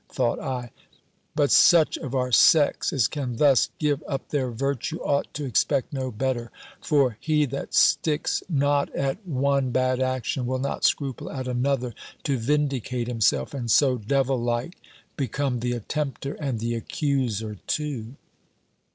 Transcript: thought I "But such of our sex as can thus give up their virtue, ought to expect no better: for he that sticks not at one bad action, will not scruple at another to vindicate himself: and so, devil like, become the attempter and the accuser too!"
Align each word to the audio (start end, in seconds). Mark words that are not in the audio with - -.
thought 0.09 0.39
I 0.39 0.71
"But 1.35 1.51
such 1.51 1.95
of 1.95 2.15
our 2.15 2.31
sex 2.31 2.91
as 2.91 3.07
can 3.07 3.35
thus 3.35 3.69
give 3.77 4.01
up 4.07 4.29
their 4.29 4.49
virtue, 4.49 4.97
ought 4.97 5.31
to 5.35 5.45
expect 5.45 5.93
no 5.93 6.09
better: 6.09 6.49
for 6.81 7.17
he 7.19 7.45
that 7.45 7.75
sticks 7.75 8.41
not 8.49 8.89
at 8.95 9.23
one 9.27 9.69
bad 9.69 9.99
action, 10.01 10.47
will 10.47 10.57
not 10.57 10.83
scruple 10.83 11.29
at 11.29 11.47
another 11.47 11.93
to 12.23 12.39
vindicate 12.39 13.07
himself: 13.07 13.53
and 13.53 13.69
so, 13.69 13.99
devil 13.99 14.39
like, 14.41 14.81
become 15.17 15.59
the 15.59 15.73
attempter 15.79 16.33
and 16.39 16.57
the 16.57 16.73
accuser 16.73 17.59
too!" 17.67 18.15